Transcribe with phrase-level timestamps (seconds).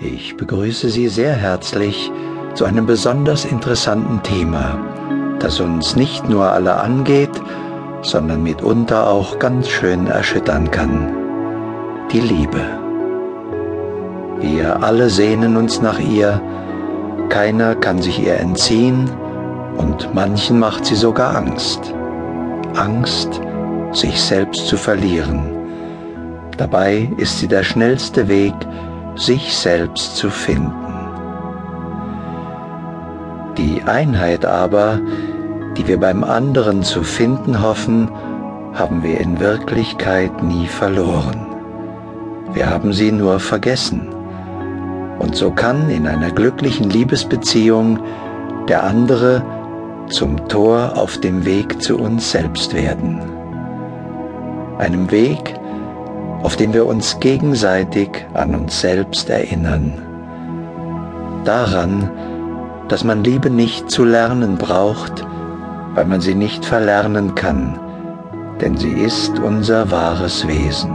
[0.00, 2.12] Ich begrüße Sie sehr herzlich
[2.54, 4.78] zu einem besonders interessanten Thema,
[5.40, 7.32] das uns nicht nur alle angeht,
[8.02, 11.12] sondern mitunter auch ganz schön erschüttern kann.
[12.12, 12.60] Die Liebe.
[14.38, 16.40] Wir alle sehnen uns nach ihr,
[17.28, 19.10] keiner kann sich ihr entziehen
[19.78, 21.92] und manchen macht sie sogar Angst.
[22.76, 23.40] Angst,
[23.90, 25.40] sich selbst zu verlieren.
[26.56, 28.54] Dabei ist sie der schnellste Weg,
[29.18, 30.72] sich selbst zu finden.
[33.58, 35.00] Die Einheit aber,
[35.76, 38.08] die wir beim anderen zu finden hoffen,
[38.74, 41.46] haben wir in Wirklichkeit nie verloren.
[42.52, 44.08] Wir haben sie nur vergessen.
[45.18, 47.98] Und so kann in einer glücklichen Liebesbeziehung
[48.68, 49.42] der andere
[50.08, 53.20] zum Tor auf dem Weg zu uns selbst werden.
[54.78, 55.57] Einem Weg,
[56.42, 59.92] auf dem wir uns gegenseitig an uns selbst erinnern.
[61.44, 62.10] Daran,
[62.88, 65.26] dass man Liebe nicht zu lernen braucht,
[65.94, 67.78] weil man sie nicht verlernen kann,
[68.60, 70.90] denn sie ist unser wahres Wesen.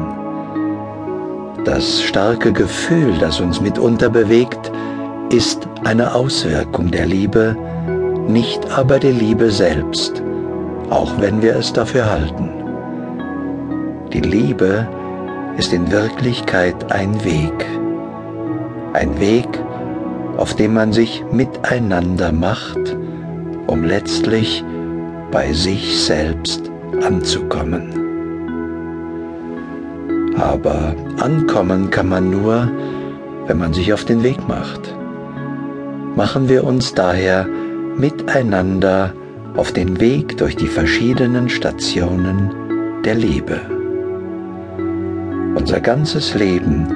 [1.66, 4.72] Das starke Gefühl, das uns mitunter bewegt,
[5.30, 7.55] ist eine Auswirkung der Liebe,
[8.28, 10.22] nicht aber die Liebe selbst,
[10.89, 12.50] auch wenn wir es dafür halten.
[14.11, 14.88] Die Liebe
[15.58, 17.66] ist in Wirklichkeit ein Weg,
[18.94, 19.48] ein Weg,
[20.38, 22.98] auf dem man sich miteinander macht,
[23.68, 24.64] um letztlich
[25.31, 27.94] bei sich selbst anzukommen.
[30.38, 32.70] Aber ankommen kann man nur,
[33.48, 34.96] wenn man sich auf den Weg macht.
[36.16, 37.48] Machen wir uns daher
[37.96, 39.14] miteinander
[39.56, 42.52] auf den Weg durch die verschiedenen Stationen
[43.04, 43.72] der Liebe.
[45.56, 46.88] Unser ganzes Leben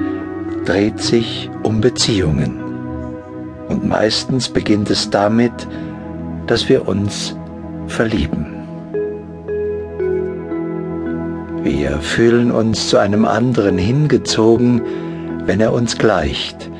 [0.64, 2.60] dreht sich um Beziehungen.
[3.68, 5.52] Und meistens beginnt es damit,
[6.46, 7.36] dass wir uns
[7.86, 8.46] verlieben.
[11.62, 14.82] Wir fühlen uns zu einem anderen hingezogen,
[15.44, 16.70] wenn er uns gleicht,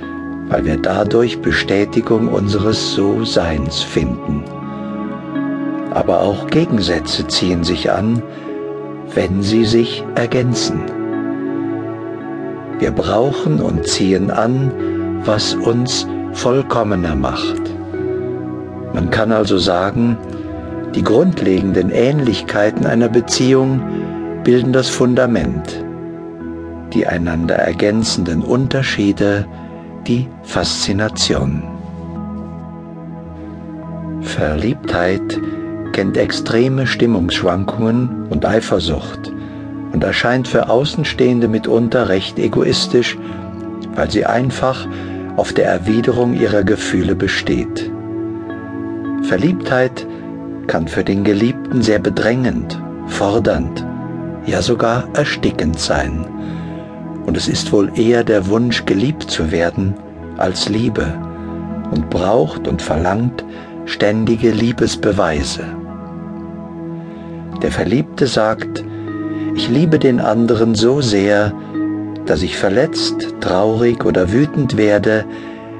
[0.49, 4.45] weil wir dadurch Bestätigung unseres So-Seins finden.
[5.93, 8.23] Aber auch Gegensätze ziehen sich an,
[9.15, 10.98] wenn sie sich ergänzen.
[12.79, 14.71] Wir brauchen und ziehen an,
[15.25, 17.61] was uns vollkommener macht.
[18.95, 20.17] Man kann also sagen,
[20.95, 23.83] die grundlegenden Ähnlichkeiten einer Beziehung
[24.45, 25.85] bilden das Fundament,
[26.93, 29.47] die einander ergänzenden Unterschiede
[30.07, 31.63] die Faszination.
[34.23, 35.41] Verliebtheit
[35.93, 39.33] kennt extreme Stimmungsschwankungen und Eifersucht
[39.93, 43.17] und erscheint für Außenstehende mitunter recht egoistisch,
[43.95, 44.87] weil sie einfach
[45.37, 47.91] auf der Erwiderung ihrer Gefühle besteht.
[49.23, 50.07] Verliebtheit
[50.67, 53.85] kann für den Geliebten sehr bedrängend, fordernd,
[54.47, 56.27] ja sogar erstickend sein.
[57.27, 59.95] Und es ist wohl eher der Wunsch, geliebt zu werden,
[60.39, 61.07] als Liebe
[61.91, 63.45] und braucht und verlangt
[63.87, 65.65] ständige Liebesbeweise.
[67.63, 68.85] Der Verliebte sagt,
[69.59, 71.53] ich liebe den anderen so sehr,
[72.27, 75.25] dass ich verletzt, traurig oder wütend werde,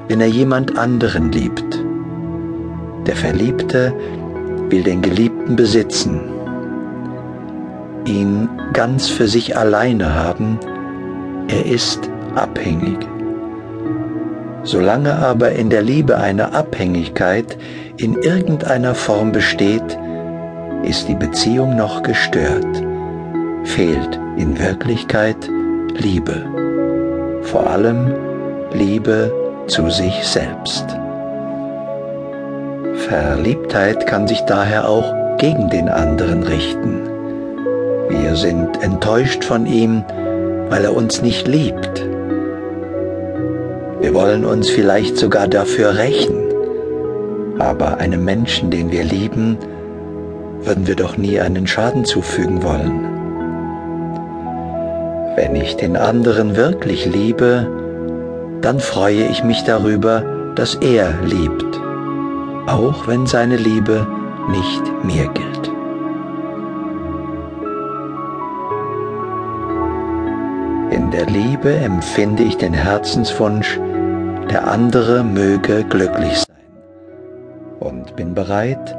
[0.09, 1.85] wenn er jemand anderen liebt.
[3.07, 3.95] Der Verliebte
[4.69, 6.23] will den Geliebten besitzen,
[8.05, 10.59] ihn ganz für sich alleine haben,
[11.47, 12.99] er ist abhängig.
[14.65, 17.57] Solange aber in der Liebe eine Abhängigkeit
[17.97, 19.97] in irgendeiner Form besteht,
[20.83, 22.88] ist die Beziehung noch gestört,
[23.69, 25.37] fehlt in Wirklichkeit
[25.95, 26.47] Liebe,
[27.43, 28.15] vor allem
[28.73, 29.33] Liebe
[29.67, 30.87] zu sich selbst.
[32.95, 37.03] Verliebtheit kann sich daher auch gegen den anderen richten.
[38.09, 40.03] Wir sind enttäuscht von ihm,
[40.71, 42.07] weil er uns nicht liebt.
[44.01, 46.37] Wir wollen uns vielleicht sogar dafür rächen,
[47.59, 49.59] aber einem Menschen, den wir lieben,
[50.63, 53.18] würden wir doch nie einen Schaden zufügen wollen.
[55.39, 57.69] Wenn ich den anderen wirklich liebe,
[58.61, 60.25] dann freue ich mich darüber,
[60.57, 61.69] dass er liebt
[62.69, 64.07] auch wenn seine Liebe
[64.49, 65.69] nicht mir gilt.
[70.91, 73.81] In der Liebe empfinde ich den Herzenswunsch,
[74.51, 76.57] der andere möge glücklich sein
[77.81, 78.97] und bin bereit,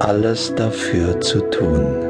[0.00, 2.07] alles dafür zu tun.